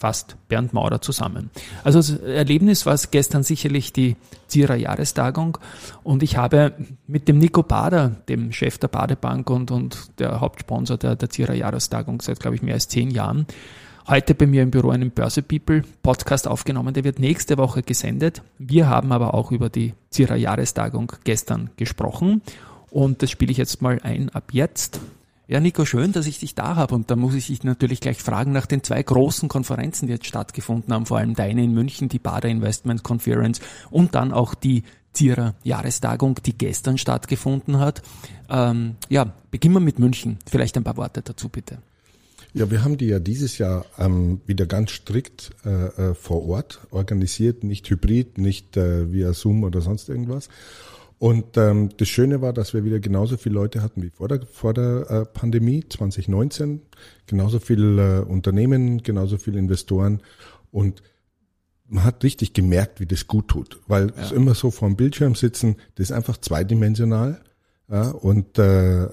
fasst 0.00 0.36
Bernd 0.48 0.72
Maurer 0.72 1.02
zusammen. 1.02 1.50
Also 1.84 1.98
das 1.98 2.10
Erlebnis 2.10 2.86
war 2.86 2.94
es 2.94 3.10
gestern 3.10 3.42
sicherlich 3.42 3.92
die 3.92 4.16
Zierer 4.46 4.74
Jahrestagung 4.74 5.58
und 6.02 6.22
ich 6.22 6.38
habe 6.38 6.72
mit 7.06 7.28
dem 7.28 7.38
Nico 7.38 7.62
Bader, 7.62 8.08
dem 8.28 8.50
Chef 8.50 8.78
der 8.78 8.88
Badebank 8.88 9.50
und, 9.50 9.70
und 9.70 10.18
der 10.18 10.40
Hauptsponsor 10.40 10.96
der, 10.96 11.16
der 11.16 11.28
Zierer 11.28 11.54
Jahrestagung 11.54 12.22
seit, 12.22 12.40
glaube 12.40 12.56
ich, 12.56 12.62
mehr 12.62 12.74
als 12.74 12.88
zehn 12.88 13.10
Jahren, 13.10 13.46
heute 14.08 14.34
bei 14.34 14.46
mir 14.46 14.62
im 14.62 14.70
Büro 14.70 14.88
einen 14.88 15.10
Börse 15.10 15.42
People 15.42 15.84
Podcast 16.02 16.48
aufgenommen. 16.48 16.94
Der 16.94 17.04
wird 17.04 17.18
nächste 17.18 17.58
Woche 17.58 17.82
gesendet. 17.82 18.42
Wir 18.58 18.88
haben 18.88 19.12
aber 19.12 19.34
auch 19.34 19.52
über 19.52 19.68
die 19.68 19.92
Zierer 20.08 20.36
Jahrestagung 20.36 21.12
gestern 21.24 21.70
gesprochen 21.76 22.40
und 22.90 23.22
das 23.22 23.30
spiele 23.30 23.52
ich 23.52 23.58
jetzt 23.58 23.82
mal 23.82 24.00
ein 24.02 24.30
ab 24.30 24.44
jetzt. 24.52 24.98
Ja, 25.50 25.58
Nico, 25.58 25.84
schön, 25.84 26.12
dass 26.12 26.28
ich 26.28 26.38
dich 26.38 26.54
da 26.54 26.76
habe. 26.76 26.94
Und 26.94 27.10
da 27.10 27.16
muss 27.16 27.34
ich 27.34 27.48
dich 27.48 27.64
natürlich 27.64 28.00
gleich 28.00 28.22
fragen 28.22 28.52
nach 28.52 28.66
den 28.66 28.84
zwei 28.84 29.02
großen 29.02 29.48
Konferenzen, 29.48 30.06
die 30.06 30.12
jetzt 30.12 30.26
stattgefunden 30.26 30.94
haben, 30.94 31.06
vor 31.06 31.18
allem 31.18 31.34
deine 31.34 31.64
in 31.64 31.74
München, 31.74 32.08
die 32.08 32.20
Bader 32.20 32.48
Investment 32.48 33.02
Conference 33.02 33.60
und 33.90 34.14
dann 34.14 34.32
auch 34.32 34.54
die 34.54 34.84
Zierer 35.12 35.56
Jahrestagung, 35.64 36.36
die 36.46 36.56
gestern 36.56 36.98
stattgefunden 36.98 37.80
hat. 37.80 38.00
Ähm, 38.48 38.94
ja, 39.08 39.32
beginnen 39.50 39.74
wir 39.74 39.80
mit 39.80 39.98
München. 39.98 40.38
Vielleicht 40.48 40.76
ein 40.76 40.84
paar 40.84 40.96
Worte 40.96 41.20
dazu, 41.20 41.48
bitte. 41.48 41.78
Ja, 42.54 42.70
wir 42.70 42.84
haben 42.84 42.96
die 42.96 43.06
ja 43.06 43.18
dieses 43.18 43.58
Jahr 43.58 43.86
ähm, 43.98 44.40
wieder 44.46 44.66
ganz 44.66 44.92
strikt 44.92 45.50
äh, 45.64 46.10
äh 46.10 46.14
vor 46.14 46.46
Ort 46.48 46.78
organisiert, 46.92 47.64
nicht 47.64 47.90
hybrid, 47.90 48.38
nicht 48.38 48.76
äh, 48.76 49.12
via 49.12 49.32
Zoom 49.32 49.64
oder 49.64 49.80
sonst 49.80 50.10
irgendwas. 50.10 50.48
Und 51.20 51.58
ähm, 51.58 51.90
das 51.98 52.08
Schöne 52.08 52.40
war, 52.40 52.54
dass 52.54 52.72
wir 52.72 52.82
wieder 52.82 52.98
genauso 52.98 53.36
viele 53.36 53.54
Leute 53.56 53.82
hatten 53.82 54.02
wie 54.02 54.08
vor 54.08 54.26
der, 54.26 54.40
vor 54.46 54.72
der 54.72 55.10
äh, 55.10 55.26
Pandemie 55.26 55.84
2019. 55.86 56.80
Genauso 57.26 57.58
viele 57.58 58.20
äh, 58.20 58.22
Unternehmen, 58.22 59.02
genauso 59.02 59.36
viele 59.36 59.58
Investoren. 59.58 60.22
Und 60.72 61.02
man 61.86 62.04
hat 62.04 62.24
richtig 62.24 62.54
gemerkt, 62.54 63.00
wie 63.00 63.06
das 63.06 63.26
gut 63.26 63.48
tut. 63.48 63.80
Weil 63.86 64.14
ja. 64.16 64.22
es 64.22 64.32
immer 64.32 64.54
so 64.54 64.70
vor 64.70 64.88
dem 64.88 64.96
Bildschirm 64.96 65.34
sitzen, 65.34 65.76
das 65.96 66.04
ist 66.08 66.12
einfach 66.12 66.38
zweidimensional. 66.38 67.42
Ja, 67.92 68.10
und 68.10 68.56
äh, 68.56 69.00
ja, 69.02 69.08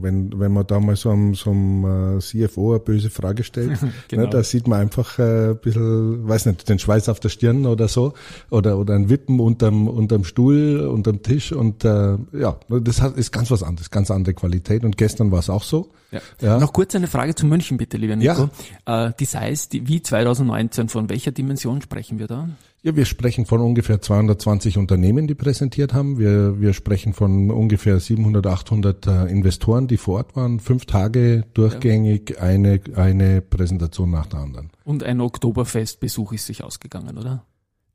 wenn, 0.00 0.38
wenn 0.38 0.52
man 0.52 0.64
da 0.64 0.78
mal 0.78 0.94
so 0.94 1.10
einem, 1.10 1.34
so 1.34 1.50
einem 1.50 2.18
äh, 2.18 2.20
CFO 2.20 2.70
eine 2.70 2.78
böse 2.78 3.10
Frage 3.10 3.42
stellt, 3.42 3.76
genau. 4.08 4.22
ne, 4.22 4.30
da 4.30 4.44
sieht 4.44 4.68
man 4.68 4.82
einfach 4.82 5.18
äh, 5.18 5.50
ein 5.50 5.58
bisschen, 5.58 6.28
weiß 6.28 6.46
nicht, 6.46 6.68
den 6.68 6.78
Schweiß 6.78 7.08
auf 7.08 7.18
der 7.18 7.28
Stirn 7.30 7.66
oder 7.66 7.88
so, 7.88 8.14
oder, 8.50 8.78
oder 8.78 8.94
ein 8.94 9.10
Wippen 9.10 9.40
unterm, 9.40 9.88
unterm 9.88 10.22
Stuhl, 10.22 10.86
unterm 10.86 11.22
Tisch 11.22 11.50
und 11.50 11.84
äh, 11.84 12.16
ja, 12.32 12.56
das 12.68 13.02
hat, 13.02 13.16
ist 13.16 13.32
ganz 13.32 13.50
was 13.50 13.64
anderes, 13.64 13.90
ganz 13.90 14.12
andere 14.12 14.34
Qualität 14.34 14.84
und 14.84 14.96
gestern 14.96 15.32
war 15.32 15.40
es 15.40 15.50
auch 15.50 15.64
so. 15.64 15.90
Ja. 16.12 16.20
Ja. 16.40 16.58
Noch 16.60 16.72
kurz 16.72 16.94
eine 16.94 17.08
Frage 17.08 17.34
zu 17.34 17.46
München 17.46 17.78
bitte, 17.78 17.96
lieber 17.96 18.14
Nico. 18.14 18.48
Ja. 18.86 19.08
Äh, 19.08 19.12
die 19.18 19.24
Size, 19.24 19.68
die, 19.72 19.88
wie 19.88 20.00
2019, 20.00 20.88
von 20.88 21.08
welcher 21.08 21.32
Dimension 21.32 21.82
sprechen 21.82 22.20
wir 22.20 22.28
da? 22.28 22.48
Ja, 22.84 22.94
wir 22.94 23.06
sprechen 23.06 23.46
von 23.46 23.62
ungefähr 23.62 24.02
220 24.02 24.76
Unternehmen, 24.76 25.26
die 25.26 25.34
präsentiert 25.34 25.94
haben. 25.94 26.18
Wir, 26.18 26.60
wir 26.60 26.74
sprechen 26.74 27.14
von 27.14 27.50
ungefähr 27.50 27.98
700, 27.98 28.46
800 28.46 29.06
äh, 29.06 29.24
Investoren, 29.32 29.88
die 29.88 29.96
vor 29.96 30.16
Ort 30.16 30.36
waren. 30.36 30.60
Fünf 30.60 30.84
Tage 30.84 31.46
durchgängig 31.54 32.42
eine, 32.42 32.82
eine 32.94 33.40
Präsentation 33.40 34.10
nach 34.10 34.26
der 34.26 34.40
anderen. 34.40 34.70
Und 34.84 35.02
ein 35.02 35.22
Oktoberfestbesuch 35.22 36.34
ist 36.34 36.44
sich 36.44 36.62
ausgegangen, 36.62 37.16
oder? 37.16 37.46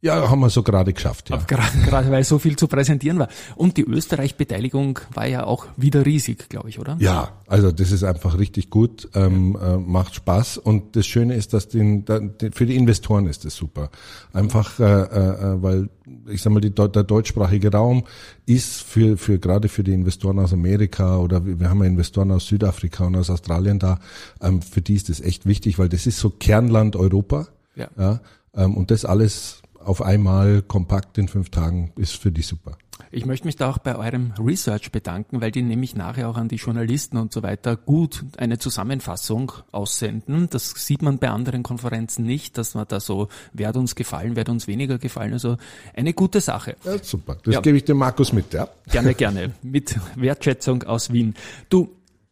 Ja, 0.01 0.29
haben 0.29 0.39
wir 0.39 0.50
so 0.50 0.63
gerade 0.63 0.94
geschafft, 0.94 1.29
ja. 1.29 1.38
Gerade, 1.46 2.10
weil 2.10 2.24
so 2.24 2.39
viel 2.39 2.56
zu 2.56 2.70
präsentieren 2.70 3.20
war. 3.20 3.27
Und 3.58 3.75
die 3.75 3.84
Österreich-Beteiligung 3.84 5.00
war 5.13 5.27
ja 5.27 5.44
auch 5.44 5.68
wieder 5.75 6.06
riesig, 6.06 6.48
glaube 6.48 6.70
ich, 6.70 6.79
oder? 6.79 6.96
Ja, 7.00 7.34
also 7.48 7.74
das 7.74 7.91
ist 7.91 8.06
einfach 8.06 8.39
richtig 8.39 8.70
gut, 8.70 9.10
ähm, 9.13 9.58
äh, 9.62 9.75
macht 9.75 10.15
Spaß. 10.15 10.58
Und 10.58 10.96
das 10.96 11.06
Schöne 11.06 11.36
ist, 11.36 11.53
dass 11.53 11.68
den, 11.68 12.06
den, 12.06 12.34
für 12.53 12.65
die 12.65 12.77
Investoren 12.77 13.27
ist 13.27 13.44
das 13.44 13.58
super. 13.58 13.89
Einfach, 14.32 14.79
äh, 14.79 14.84
äh, 14.84 15.62
weil 15.62 15.89
ich 16.29 16.41
sag 16.41 16.53
mal, 16.53 16.62
die, 16.62 16.72
der 16.74 16.88
deutschsprachige 16.88 17.72
Raum 17.72 18.06
ist 18.46 18.82
für, 18.82 19.18
für 19.18 19.38
gerade 19.38 19.68
für 19.68 19.84
die 19.84 19.94
Investoren 19.94 20.39
aus 20.39 20.53
Amerika 20.53 21.18
oder 21.18 21.46
wir 21.46 21.70
haben 21.70 21.82
ja 21.82 21.88
Investoren 21.88 22.32
aus 22.32 22.48
Südafrika 22.48 23.06
und 23.06 23.18
aus 23.18 23.29
Australien 23.29 23.79
da, 23.79 24.00
ähm, 24.41 24.62
für 24.62 24.82
die 24.82 24.96
ist 24.96 25.10
das 25.10 25.20
echt 25.20 25.46
wichtig, 25.46 25.77
weil 25.77 25.89
das 25.89 26.08
ist 26.08 26.20
so 26.20 26.29
Kernland 26.29 26.96
Europa. 26.96 27.50
Ja. 27.75 27.89
ja 27.98 28.22
ähm, 28.56 28.75
und 28.77 28.91
das 28.91 29.03
alles 29.06 29.62
auf 29.89 30.03
einmal 30.03 30.62
kompakt 30.62 31.17
in 31.17 31.27
fünf 31.27 31.50
Tagen 31.50 31.91
ist 31.96 32.15
für 32.15 32.31
die 32.31 32.43
super. 32.43 32.77
Ich 33.12 33.25
möchte 33.25 33.48
mich 33.48 33.55
da 33.55 33.72
auch 33.72 33.79
bei 33.79 33.96
eurem 33.96 34.34
Research 34.38 34.91
bedanken, 34.91 35.41
weil 35.41 35.50
die 35.50 35.63
nämlich 35.63 35.96
nachher 35.96 36.29
auch 36.29 36.38
an 36.38 36.48
die 36.48 36.58
Journalisten 36.58 37.17
und 37.17 37.34
so 37.34 37.41
weiter 37.41 37.75
gut 37.75 38.24
eine 38.38 38.60
Zusammenfassung 38.60 39.51
aussenden. 39.72 40.48
Das 40.51 40.75
sieht 40.75 41.01
man 41.01 41.17
bei 41.17 41.29
anderen 41.29 41.63
Konferenzen 41.63 42.24
nicht, 42.24 42.60
dass 42.60 42.75
man 42.75 42.86
da 42.88 43.00
so, 43.00 43.29
wer 43.51 43.69
hat 43.69 43.77
uns 43.77 43.96
gefallen, 43.96 44.36
wer 44.36 44.41
hat 44.41 44.50
uns 44.50 44.67
weniger 44.67 45.00
gefallen. 45.00 45.34
Also 45.34 45.58
eine 45.96 46.13
gute 46.13 46.39
Sache. 46.39 46.75
Ja, 46.84 47.01
super. 47.01 47.38
Das 47.43 47.55
ja. 47.55 47.62
gebe 47.62 47.77
ich 47.77 47.86
dem 47.86 47.98
Markus 47.98 48.31
mit, 48.31 48.53
ja. 48.53 48.67
Gerne, 48.91 49.15
gerne. 49.15 49.53
Mit 49.63 50.00
Wertschätzung 50.15 50.84
aus 50.84 51.12
Wien. 51.12 51.34
Du, 51.69 51.89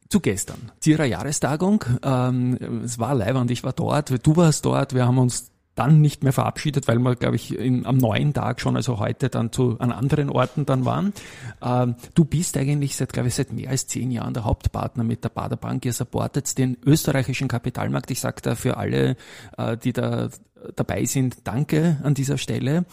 zu 0.09 0.19
gestern, 0.19 0.71
Zierer 0.79 1.05
Jahrestagung. 1.05 1.83
Ähm, 2.03 2.83
es 2.85 2.99
war 2.99 3.15
live 3.15 3.35
und 3.35 3.49
ich 3.49 3.63
war 3.63 3.73
dort, 3.73 4.25
du 4.25 4.35
warst 4.35 4.63
dort, 4.63 4.93
wir 4.93 5.07
haben 5.07 5.17
uns 5.17 5.49
dann 5.77 6.01
nicht 6.01 6.23
mehr 6.23 6.33
verabschiedet, 6.33 6.87
weil 6.87 6.99
wir, 6.99 7.15
glaube 7.15 7.35
ich, 7.35 7.57
in, 7.57 7.85
am 7.85 7.97
neuen 7.97 8.33
Tag 8.33 8.59
schon, 8.59 8.75
also 8.75 8.99
heute 8.99 9.29
dann 9.29 9.51
zu 9.51 9.79
an 9.79 9.91
anderen 9.91 10.29
Orten 10.29 10.65
dann 10.65 10.85
waren. 10.85 11.13
Ähm, 11.61 11.95
du 12.15 12.25
bist 12.25 12.57
eigentlich 12.57 12.95
seit, 12.95 13.13
glaube 13.13 13.27
ich, 13.27 13.35
seit 13.35 13.53
mehr 13.53 13.69
als 13.69 13.87
zehn 13.87 14.09
Jahren 14.11 14.33
der 14.33 14.43
Hauptpartner 14.43 15.03
mit 15.03 15.23
der 15.23 15.29
Baderbank. 15.29 15.85
Ihr 15.85 15.93
supportet 15.93 16.57
den 16.57 16.77
österreichischen 16.85 17.47
Kapitalmarkt. 17.47 18.09
Ich 18.09 18.19
sage 18.19 18.41
da 18.41 18.55
für 18.55 18.77
alle, 18.77 19.17
äh, 19.57 19.77
die 19.77 19.93
da 19.93 20.29
dabei 20.75 21.05
sind, 21.05 21.37
danke 21.43 21.97
an 22.03 22.15
dieser 22.15 22.37
Stelle. 22.39 22.85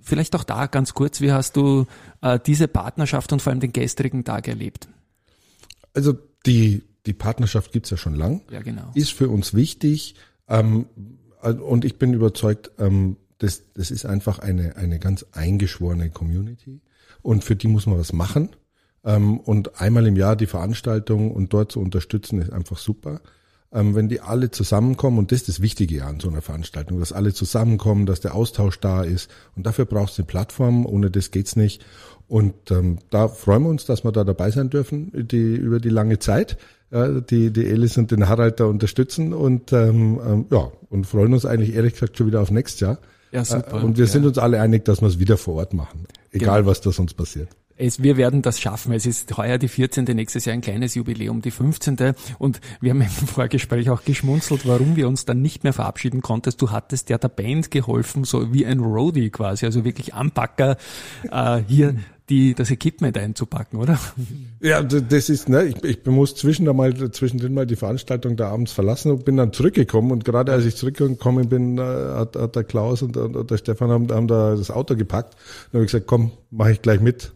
Vielleicht 0.00 0.34
auch 0.34 0.44
da 0.44 0.66
ganz 0.66 0.94
kurz, 0.94 1.20
wie 1.20 1.32
hast 1.32 1.56
du 1.56 1.86
äh, 2.22 2.38
diese 2.44 2.66
Partnerschaft 2.66 3.32
und 3.32 3.42
vor 3.42 3.50
allem 3.50 3.60
den 3.60 3.72
gestrigen 3.72 4.24
Tag 4.24 4.48
erlebt? 4.48 4.88
Also 5.94 6.14
die, 6.46 6.82
die 7.06 7.12
Partnerschaft 7.12 7.72
gibt's 7.72 7.90
ja 7.90 7.96
schon 7.96 8.14
lang. 8.14 8.40
Ja, 8.50 8.62
genau. 8.62 8.90
Ist 8.94 9.12
für 9.12 9.28
uns 9.28 9.54
wichtig. 9.54 10.16
Ähm, 10.48 10.86
und 11.50 11.84
ich 11.84 11.98
bin 11.98 12.14
überzeugt, 12.14 12.70
ähm, 12.78 13.16
das, 13.38 13.64
das 13.74 13.90
ist 13.90 14.06
einfach 14.06 14.38
eine, 14.38 14.76
eine 14.76 14.98
ganz 14.98 15.26
eingeschworene 15.32 16.10
Community. 16.10 16.80
Und 17.22 17.44
für 17.44 17.56
die 17.56 17.68
muss 17.68 17.86
man 17.86 17.98
was 17.98 18.12
machen. 18.12 18.50
Ähm, 19.04 19.40
und 19.40 19.80
einmal 19.80 20.06
im 20.06 20.16
Jahr 20.16 20.36
die 20.36 20.46
Veranstaltung 20.46 21.32
und 21.32 21.52
dort 21.52 21.72
zu 21.72 21.80
unterstützen, 21.80 22.40
ist 22.40 22.52
einfach 22.52 22.78
super. 22.78 23.20
Ähm, 23.72 23.94
wenn 23.94 24.08
die 24.08 24.20
alle 24.20 24.50
zusammenkommen, 24.50 25.18
und 25.18 25.32
das 25.32 25.40
ist 25.40 25.48
das 25.48 25.62
Wichtige 25.62 26.04
an 26.04 26.20
so 26.20 26.28
einer 26.28 26.42
Veranstaltung, 26.42 27.00
dass 27.00 27.12
alle 27.12 27.32
zusammenkommen, 27.32 28.06
dass 28.06 28.20
der 28.20 28.34
Austausch 28.34 28.78
da 28.78 29.02
ist. 29.02 29.30
Und 29.56 29.66
dafür 29.66 29.86
brauchst 29.86 30.18
du 30.18 30.22
eine 30.22 30.26
Plattform, 30.26 30.86
ohne 30.86 31.10
das 31.10 31.30
geht's 31.30 31.56
nicht. 31.56 31.84
Und 32.28 32.70
ähm, 32.70 32.98
da 33.10 33.28
freuen 33.28 33.64
wir 33.64 33.70
uns, 33.70 33.84
dass 33.86 34.04
wir 34.04 34.12
da 34.12 34.24
dabei 34.24 34.50
sein 34.50 34.70
dürfen, 34.70 35.10
die, 35.12 35.54
über 35.54 35.80
die 35.80 35.88
lange 35.88 36.18
Zeit 36.18 36.58
ja, 36.92 37.20
die, 37.20 37.50
die 37.50 37.66
Elis 37.66 37.96
und 37.96 38.10
den 38.10 38.28
Harald 38.28 38.60
da 38.60 38.66
unterstützen 38.66 39.32
und 39.32 39.72
ähm, 39.72 40.20
ähm, 40.24 40.46
ja, 40.50 40.70
und 40.90 41.06
freuen 41.06 41.32
uns 41.32 41.46
eigentlich 41.46 41.74
ehrlich 41.74 41.94
gesagt 41.94 42.18
schon 42.18 42.26
wieder 42.26 42.40
auf 42.42 42.50
nächstes 42.50 42.80
Jahr. 42.80 42.98
Ja, 43.32 43.44
super. 43.44 43.80
Äh, 43.80 43.84
und 43.84 43.96
wir 43.96 44.04
ja. 44.04 44.10
sind 44.10 44.26
uns 44.26 44.38
alle 44.38 44.60
einig, 44.60 44.84
dass 44.84 45.00
wir 45.00 45.08
es 45.08 45.18
wieder 45.18 45.38
vor 45.38 45.54
Ort 45.54 45.72
machen. 45.72 46.06
Egal 46.30 46.60
genau. 46.60 46.70
was 46.70 46.82
da 46.82 46.92
sonst 46.92 47.14
passiert. 47.14 47.48
Es, 47.76 48.02
wir 48.02 48.16
werden 48.18 48.42
das 48.42 48.60
schaffen. 48.60 48.92
Es 48.92 49.06
ist 49.06 49.36
heuer 49.36 49.56
die 49.58 49.68
14., 49.68 50.04
nächstes 50.04 50.44
Jahr 50.44 50.52
ein 50.52 50.60
kleines 50.60 50.94
Jubiläum, 50.94 51.40
die 51.40 51.50
15. 51.50 52.14
Und 52.38 52.60
wir 52.80 52.90
haben 52.90 53.00
im 53.00 53.08
Vorgespräch 53.08 53.88
auch 53.90 54.04
geschmunzelt, 54.04 54.66
warum 54.68 54.94
wir 54.94 55.08
uns 55.08 55.24
dann 55.24 55.40
nicht 55.40 55.64
mehr 55.64 55.72
verabschieden 55.72 56.20
konnten. 56.20 56.52
Du 56.58 56.70
hattest 56.70 57.08
ja 57.08 57.16
der 57.16 57.28
Band 57.28 57.70
geholfen, 57.70 58.24
so 58.24 58.52
wie 58.52 58.66
ein 58.66 58.80
Roadie 58.80 59.30
quasi, 59.30 59.64
also 59.64 59.84
wirklich 59.84 60.14
Anpacker 60.14 60.76
äh, 61.30 61.62
hier 61.66 61.96
die, 62.28 62.54
das 62.54 62.70
Equipment 62.70 63.18
einzupacken, 63.18 63.78
oder? 63.78 63.98
Ja, 64.60 64.82
das 64.82 65.28
ist, 65.28 65.48
ne, 65.48 65.64
ich, 65.64 65.82
ich 65.82 66.06
muss 66.06 66.36
zwischen 66.36 66.64
mal, 66.64 66.94
zwischendrin 67.10 67.52
mal 67.52 67.66
die 67.66 67.76
Veranstaltung 67.76 68.36
da 68.36 68.48
abends 68.50 68.72
verlassen 68.72 69.10
und 69.10 69.24
bin 69.24 69.36
dann 69.36 69.52
zurückgekommen 69.52 70.12
und 70.12 70.24
gerade 70.24 70.52
als 70.52 70.64
ich 70.64 70.76
zurückgekommen 70.76 71.48
bin, 71.48 71.78
äh, 71.78 71.82
hat, 71.82 72.36
hat 72.36 72.54
der 72.54 72.64
Klaus 72.64 73.02
und, 73.02 73.16
und, 73.16 73.50
der 73.50 73.56
Stefan 73.56 73.90
haben, 73.90 74.10
haben 74.10 74.28
da 74.28 74.54
das 74.54 74.70
Auto 74.70 74.94
gepackt 74.94 75.34
und 75.66 75.74
habe 75.74 75.84
ich 75.84 75.90
gesagt, 75.90 76.06
komm, 76.06 76.30
mache 76.50 76.72
ich 76.72 76.82
gleich 76.82 77.00
mit, 77.00 77.32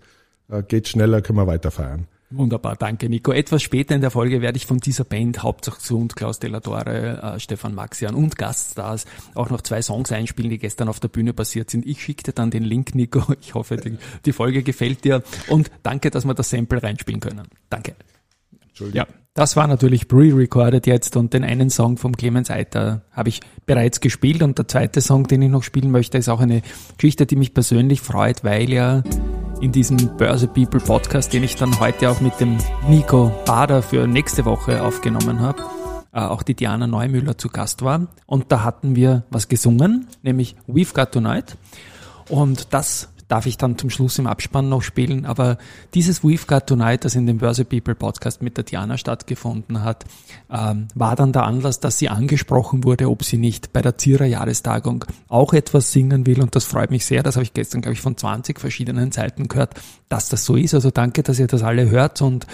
äh, 0.50 0.62
geht 0.62 0.88
schneller, 0.88 1.21
können 1.21 1.38
wir 1.38 1.47
weiter 1.47 1.71
feiern. 1.71 2.07
Wunderbar, 2.37 2.76
danke 2.76 3.09
Nico. 3.09 3.33
Etwas 3.33 3.62
später 3.62 3.95
in 3.95 4.02
der 4.02 4.11
Folge 4.11 4.43
werde 4.43 4.59
ich 4.59 4.66
von 4.66 4.78
dieser 4.78 5.05
Band, 5.05 5.43
Hauptsache 5.43 5.81
Sund, 5.81 6.16
Klaus 6.16 6.38
Delatore, 6.38 7.23
äh, 7.23 7.40
Stefan 7.40 7.75
Maxian 7.75 8.14
und 8.14 8.37
Gaststars 8.37 9.07
auch 9.35 9.49
noch 9.49 9.62
zwei 9.62 9.81
Songs 9.81 10.12
einspielen, 10.12 10.50
die 10.50 10.59
gestern 10.59 10.88
auf 10.88 11.00
der 11.00 11.09
Bühne 11.09 11.33
passiert 11.33 11.71
sind. 11.71 11.87
Ich 11.87 12.02
schicke 12.02 12.25
dir 12.25 12.33
dann 12.33 12.50
den 12.50 12.64
Link, 12.64 12.95
Nico. 12.95 13.23
Ich 13.40 13.55
hoffe, 13.55 13.76
die, 13.76 13.97
die 14.25 14.33
Folge 14.33 14.62
gefällt 14.62 15.05
dir 15.05 15.23
und 15.49 15.71
danke, 15.83 16.11
dass 16.11 16.25
wir 16.25 16.35
das 16.35 16.50
Sample 16.50 16.83
reinspielen 16.83 17.21
können. 17.21 17.49
Danke. 17.71 17.95
Entschuldigung. 18.69 19.07
Ja, 19.09 19.14
das 19.35 19.57
war 19.57 19.66
natürlich 19.66 20.09
pre-recorded 20.09 20.87
jetzt 20.87 21.16
und 21.16 21.33
den 21.33 21.45
einen 21.45 21.71
Song 21.71 21.97
vom 21.97 22.16
Clemens 22.16 22.50
Eiter 22.50 23.02
habe 23.12 23.28
ich 23.28 23.40
bereits 23.64 24.00
gespielt 24.00 24.43
und 24.43 24.59
der 24.59 24.69
zweite 24.69 25.00
Song, 25.00 25.26
den 25.26 25.43
ich 25.43 25.50
noch 25.50 25.62
spielen 25.62 25.90
möchte, 25.90 26.19
ist 26.19 26.28
auch 26.28 26.40
eine 26.40 26.62
Geschichte, 26.99 27.25
die 27.25 27.37
mich 27.37 27.55
persönlich 27.55 28.00
freut, 28.00 28.45
weil 28.45 28.71
ja 28.71 29.02
in 29.61 29.73
diesem 29.73 30.17
Börse 30.17 30.49
People 30.49 30.81
Podcast, 30.81 31.33
den 31.33 31.43
ich 31.43 31.57
dann 31.57 31.79
heute 31.81 32.11
auch 32.11 32.21
mit 32.21 32.39
dem 32.41 32.59
Nico 32.89 33.33
Bader 33.47 33.83
für 33.83 34.07
nächste 34.07 34.45
Woche 34.45 34.83
aufgenommen 34.83 35.41
habe, 35.41 35.63
äh, 36.13 36.21
auch 36.21 36.43
die 36.43 36.55
Diana 36.55 36.87
Neumüller 36.87 37.39
zu 37.39 37.49
Gast 37.49 37.83
war. 37.83 38.07
Und 38.27 38.53
da 38.53 38.63
hatten 38.63 38.97
wir 38.97 39.25
was 39.31 39.49
gesungen, 39.49 40.07
nämlich 40.23 40.57
We've 40.69 40.95
Got 40.95 41.13
Tonight. 41.13 41.57
Und 42.29 42.75
das 42.75 43.09
darf 43.28 43.47
ich 43.47 43.56
dann 43.56 43.76
zum 43.76 43.90
Schluss 43.90 44.18
im 44.18 44.26
Abspann 44.26 44.68
noch 44.68 44.83
spielen. 44.83 45.26
Aber 45.26 45.59
dieses 45.95 46.23
We've 46.23 46.47
Got 46.47 46.66
Tonight, 46.66 47.04
das 47.04 47.14
in 47.14 47.26
dem 47.26 47.38
Börse 47.38 47.64
People 47.64 47.95
Podcast 47.95 48.42
mit 48.42 48.56
der 48.56 48.64
Diana 48.64 48.97
stattgefunden 48.99 49.83
hat, 49.83 50.04
ähm, 50.50 50.88
war 50.95 51.16
dann 51.16 51.33
der 51.33 51.45
Anlass, 51.45 51.80
dass 51.80 51.99
sie 51.99 52.09
angesprochen 52.09 52.85
wurde, 52.85 53.11
ob 53.11 53.25
sie 53.25 53.38
nicht 53.38 53.73
bei 53.73 53.83
der 53.83 53.99
Zierer 53.99 54.26
Jahrestagung 54.26 55.04
auch 55.28 55.52
etwas 55.52 55.92
singen 55.92 56.26
will. 56.26 56.40
Und 56.40 56.54
das 56.54 56.64
freut 56.64 56.90
mich 56.90 57.04
sehr. 57.04 57.23
Das 57.23 57.37
habe 57.37 57.45
ich 57.45 57.54
gestern, 57.54 57.80
glaube 57.80 57.95
ich, 57.95 58.00
von 58.00 58.16
20 58.16 58.61
verschiedenen 58.61 59.11
Seiten 59.12 59.49
gehört, 59.49 59.75
dass 60.09 60.28
das 60.28 60.45
so 60.45 60.56
ist. 60.56 60.75
Also 60.75 60.90
danke, 60.90 61.23
dass 61.23 61.38
ihr 61.38 61.49
das 61.49 61.62
alle 61.62 61.90
hört 61.90 62.23
und 62.23 62.47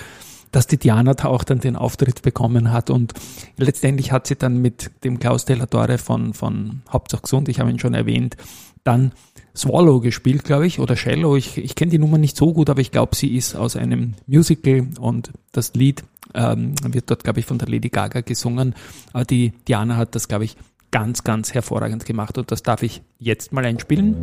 dass 0.52 0.66
die 0.66 0.76
Diana 0.76 1.14
da 1.14 1.28
auch 1.28 1.44
dann 1.44 1.60
den 1.60 1.76
Auftritt 1.76 2.22
bekommen 2.22 2.72
hat 2.72 2.90
und 2.90 3.14
letztendlich 3.56 4.12
hat 4.12 4.26
sie 4.26 4.36
dann 4.36 4.58
mit 4.58 4.90
dem 5.02 5.18
Klaus 5.18 5.46
Delatore 5.46 5.96
von, 5.96 6.34
von 6.34 6.82
Hauptsache 6.90 7.22
Gesund, 7.22 7.48
ich 7.48 7.58
habe 7.58 7.70
ihn 7.70 7.78
schon 7.78 7.94
erwähnt, 7.94 8.36
dann 8.84 9.12
Swallow 9.54 10.00
gespielt, 10.00 10.44
glaube 10.44 10.66
ich, 10.66 10.78
oder 10.80 10.96
Shallow. 10.96 11.36
Ich, 11.36 11.58
ich 11.58 11.74
kenne 11.74 11.90
die 11.90 11.98
Nummer 11.98 12.18
nicht 12.18 12.36
so 12.36 12.52
gut, 12.52 12.70
aber 12.70 12.80
ich 12.80 12.90
glaube, 12.90 13.14
sie 13.14 13.36
ist 13.36 13.54
aus 13.54 13.76
einem 13.76 14.14
Musical 14.26 14.88
und 14.98 15.30
das 15.52 15.74
Lied 15.74 16.04
ähm, 16.34 16.74
wird 16.84 17.10
dort, 17.10 17.24
glaube 17.24 17.40
ich, 17.40 17.46
von 17.46 17.58
der 17.58 17.68
Lady 17.68 17.90
Gaga 17.90 18.22
gesungen. 18.22 18.74
Aber 19.12 19.24
die 19.24 19.52
Diana 19.68 19.96
hat 19.96 20.14
das, 20.14 20.28
glaube 20.28 20.44
ich, 20.44 20.56
ganz, 20.90 21.24
ganz 21.24 21.54
hervorragend 21.54 22.04
gemacht 22.06 22.38
und 22.38 22.50
das 22.50 22.62
darf 22.62 22.82
ich 22.82 23.02
jetzt 23.18 23.52
mal 23.52 23.64
einspielen. 23.64 24.16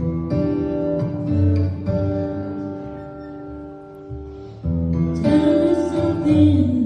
Ja, 6.25 6.78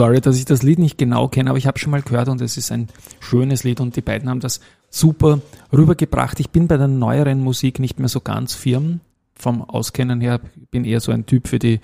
sorry, 0.00 0.22
dass 0.22 0.38
ich 0.38 0.46
das 0.46 0.62
Lied 0.62 0.78
nicht 0.78 0.96
genau 0.96 1.28
kenne, 1.28 1.50
aber 1.50 1.58
ich 1.58 1.66
habe 1.66 1.78
schon 1.78 1.90
mal 1.90 2.00
gehört 2.00 2.30
und 2.30 2.40
es 2.40 2.56
ist 2.56 2.72
ein 2.72 2.88
schönes 3.20 3.64
Lied 3.64 3.80
und 3.80 3.96
die 3.96 4.00
beiden 4.00 4.30
haben 4.30 4.40
das 4.40 4.62
super 4.88 5.42
rübergebracht. 5.74 6.40
Ich 6.40 6.48
bin 6.48 6.68
bei 6.68 6.78
der 6.78 6.88
neueren 6.88 7.42
Musik 7.42 7.78
nicht 7.80 7.98
mehr 7.98 8.08
so 8.08 8.22
ganz 8.22 8.54
firm. 8.54 9.00
Vom 9.34 9.60
Auskennen 9.60 10.22
her 10.22 10.40
bin 10.70 10.86
eher 10.86 11.00
so 11.00 11.12
ein 11.12 11.26
Typ 11.26 11.48
für 11.48 11.58
die 11.58 11.80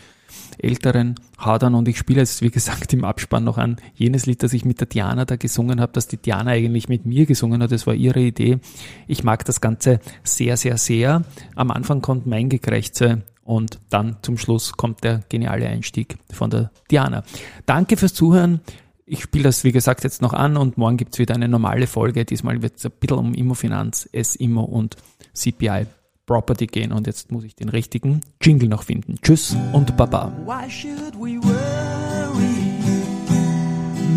älteren 0.56 1.16
Hadern 1.36 1.74
und 1.74 1.88
ich 1.88 1.98
spiele 1.98 2.20
jetzt, 2.20 2.40
wie 2.40 2.48
gesagt, 2.48 2.94
im 2.94 3.04
Abspann 3.04 3.44
noch 3.44 3.58
an 3.58 3.76
jenes 3.94 4.24
Lied, 4.24 4.42
das 4.42 4.54
ich 4.54 4.64
mit 4.64 4.80
der 4.80 4.86
Diana 4.86 5.26
da 5.26 5.36
gesungen 5.36 5.78
habe, 5.82 5.92
dass 5.92 6.08
die 6.08 6.16
Diana 6.16 6.52
eigentlich 6.52 6.88
mit 6.88 7.04
mir 7.04 7.26
gesungen 7.26 7.62
hat. 7.62 7.70
Das 7.70 7.86
war 7.86 7.92
ihre 7.92 8.20
Idee. 8.20 8.60
Ich 9.06 9.24
mag 9.24 9.44
das 9.44 9.60
Ganze 9.60 10.00
sehr, 10.22 10.56
sehr, 10.56 10.78
sehr. 10.78 11.22
Am 11.54 11.70
Anfang 11.70 12.00
kommt 12.00 12.26
mein 12.26 12.48
Gekrächze 12.48 13.24
und 13.46 13.78
dann 13.90 14.16
zum 14.22 14.36
Schluss 14.36 14.72
kommt 14.72 15.04
der 15.04 15.22
geniale 15.28 15.66
Einstieg 15.66 16.18
von 16.32 16.50
der 16.50 16.70
Diana. 16.90 17.24
Danke 17.64 17.96
fürs 17.96 18.12
Zuhören. 18.12 18.60
Ich 19.06 19.22
spiele 19.22 19.44
das, 19.44 19.62
wie 19.62 19.72
gesagt, 19.72 20.02
jetzt 20.02 20.20
noch 20.20 20.32
an 20.32 20.56
und 20.56 20.78
morgen 20.78 20.96
gibt's 20.96 21.18
wieder 21.18 21.34
eine 21.34 21.48
normale 21.48 21.86
Folge. 21.86 22.24
Diesmal 22.24 22.60
wird 22.60 22.76
es 22.76 22.86
ein 22.86 22.92
bisschen 22.98 23.18
um 23.18 23.34
Immofinanz, 23.34 24.08
S-Immo 24.12 24.64
und 24.64 24.96
CPI 25.32 25.86
Property 26.26 26.66
gehen 26.66 26.92
und 26.92 27.06
jetzt 27.06 27.30
muss 27.30 27.44
ich 27.44 27.54
den 27.54 27.68
richtigen 27.68 28.20
Jingle 28.42 28.68
noch 28.68 28.82
finden. 28.82 29.14
Tschüss 29.22 29.56
und 29.72 29.96
Baba. 29.96 30.32
Why 30.44 30.68
should 30.68 31.14
we 31.14 31.40
worry? 31.40 32.66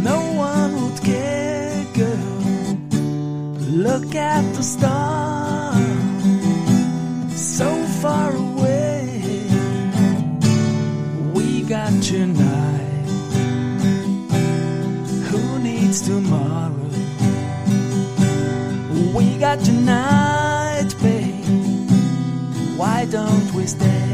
No 0.04 0.18
one 0.36 0.74
would 0.82 1.04
care, 1.04 1.86
girl. 1.94 2.40
Look 3.72 4.16
at 4.16 4.44
the 4.56 4.64
stars, 4.64 5.38
tonight. 12.10 13.06
Who 15.30 15.60
needs 15.60 16.01
tomorrow? 16.01 16.89
We 19.13 19.38
got 19.38 19.60
tonight, 19.60 20.89
baby. 21.04 21.44
why 22.78 23.06
don't 23.06 23.54
we 23.54 23.67
stay? 23.67 24.10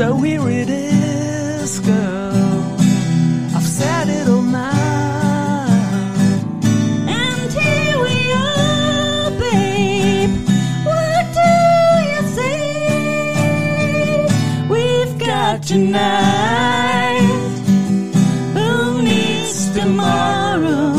So 0.00 0.16
here 0.22 0.48
it 0.48 0.70
is, 0.70 1.78
girl. 1.80 2.74
I've 3.54 3.70
said 3.78 4.08
it 4.08 4.26
all 4.30 4.40
now. 4.40 5.66
And 7.06 7.52
here 7.52 7.98
we 8.08 8.32
are, 8.32 9.30
babe. 9.42 10.30
What 10.88 11.24
do 11.40 11.52
you 12.10 12.20
say? 12.38 12.56
We've 14.70 15.18
got 15.18 15.62
tonight. 15.64 17.20
Who 18.54 19.02
needs 19.02 19.68
tomorrow? 19.78 20.94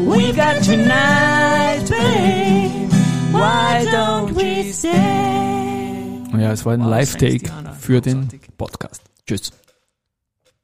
We've 0.00 0.34
got 0.34 0.64
tonight, 0.64 1.86
babe. 1.88 2.90
Why 3.32 3.84
don't 3.88 4.34
we 4.34 4.72
stay? 4.72 5.19
Ja, 6.50 6.54
es 6.54 6.66
war 6.66 6.72
ein 6.72 6.80
Live-Take 6.80 7.48
für 7.78 8.00
den 8.00 8.28
Podcast. 8.58 9.02
Tschüss. 9.24 9.52